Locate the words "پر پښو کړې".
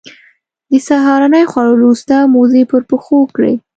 2.71-3.53